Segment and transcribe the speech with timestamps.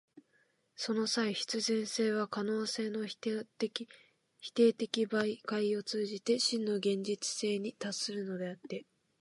[0.75, 3.87] その際、必然性は可能性の否定的
[5.05, 8.87] 媒介を通じて真の現実性に達するのであって、